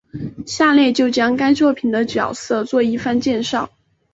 [0.47, 3.69] 下列就将该作品的角色做一番介绍。